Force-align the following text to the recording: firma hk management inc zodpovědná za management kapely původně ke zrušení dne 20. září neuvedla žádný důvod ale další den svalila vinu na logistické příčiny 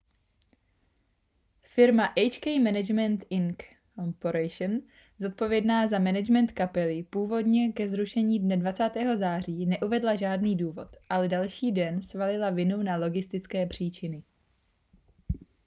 firma 1.63 2.05
hk 2.17 2.45
management 2.63 3.25
inc 3.29 3.57
zodpovědná 5.19 5.87
za 5.87 5.99
management 5.99 6.51
kapely 6.51 7.03
původně 7.03 7.73
ke 7.73 7.89
zrušení 7.89 8.39
dne 8.39 8.57
20. 8.57 8.91
září 9.17 9.65
neuvedla 9.65 10.15
žádný 10.15 10.55
důvod 10.55 10.87
ale 11.09 11.27
další 11.27 11.71
den 11.71 12.01
svalila 12.01 12.49
vinu 12.49 12.83
na 12.83 12.95
logistické 12.97 13.65
příčiny 13.65 14.23